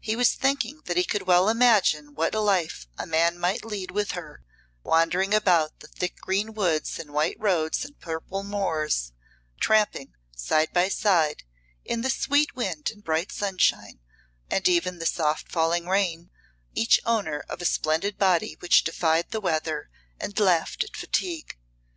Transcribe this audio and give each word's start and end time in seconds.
He 0.00 0.16
was 0.16 0.32
thinking 0.32 0.80
that 0.86 0.96
he 0.96 1.04
could 1.04 1.22
well 1.28 1.48
imagine 1.48 2.16
what 2.16 2.34
a 2.34 2.40
life 2.40 2.88
a 2.98 3.06
man 3.06 3.38
might 3.38 3.64
lead 3.64 3.92
with 3.92 4.10
her, 4.10 4.42
wandering 4.82 5.32
about 5.32 5.78
the 5.78 5.86
thick 5.86 6.16
green 6.16 6.52
woods 6.52 6.98
and 6.98 7.12
white 7.12 7.36
roads 7.38 7.84
and 7.84 7.96
purple 8.00 8.42
moors, 8.42 9.12
tramping, 9.60 10.16
side 10.34 10.72
by 10.72 10.88
side, 10.88 11.44
in 11.84 12.00
the 12.00 12.10
sweet 12.10 12.56
wind 12.56 12.90
and 12.90 13.04
bright 13.04 13.30
sunshine, 13.30 14.00
and 14.50 14.68
even 14.68 14.98
the 14.98 15.06
soft 15.06 15.48
falling 15.52 15.86
rain, 15.86 16.30
each 16.74 16.98
owner 17.06 17.44
of 17.48 17.62
a 17.62 17.64
splendid 17.64 18.18
body 18.18 18.56
which 18.58 18.82
defied 18.82 19.30
the 19.30 19.40
weather 19.40 19.90
and 20.18 20.40
laughed 20.40 20.82
at 20.82 20.96
fatigue. 20.96 21.56